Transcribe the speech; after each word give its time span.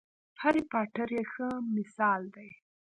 هرې 0.41 0.61
پاټر 0.71 1.09
یې 1.17 1.23
ښه 1.31 1.47
مثال 1.75 2.21
دی. 2.35 2.49